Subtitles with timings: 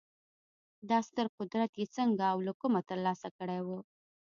[0.89, 3.67] دا ستر قدرت یې څنګه او له کومه ترلاسه کړی و